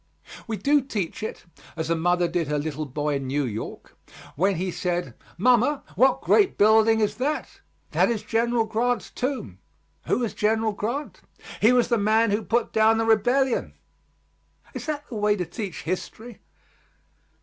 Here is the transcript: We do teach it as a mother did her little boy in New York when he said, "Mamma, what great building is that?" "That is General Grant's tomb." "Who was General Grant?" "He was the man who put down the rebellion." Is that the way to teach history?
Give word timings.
We 0.47 0.57
do 0.57 0.81
teach 0.81 1.21
it 1.21 1.45
as 1.75 1.91
a 1.91 1.95
mother 1.95 2.27
did 2.27 2.47
her 2.47 2.57
little 2.57 2.87
boy 2.87 3.17
in 3.17 3.27
New 3.27 3.43
York 3.45 3.95
when 4.35 4.55
he 4.55 4.71
said, 4.71 5.13
"Mamma, 5.37 5.83
what 5.95 6.21
great 6.23 6.57
building 6.57 6.99
is 7.01 7.17
that?" 7.17 7.59
"That 7.91 8.09
is 8.09 8.23
General 8.23 8.65
Grant's 8.65 9.11
tomb." 9.11 9.59
"Who 10.07 10.17
was 10.17 10.33
General 10.33 10.71
Grant?" 10.71 11.21
"He 11.61 11.71
was 11.71 11.89
the 11.89 11.99
man 11.99 12.31
who 12.31 12.41
put 12.41 12.73
down 12.73 12.97
the 12.97 13.05
rebellion." 13.05 13.75
Is 14.73 14.87
that 14.87 15.07
the 15.07 15.13
way 15.13 15.35
to 15.35 15.45
teach 15.45 15.83
history? 15.83 16.39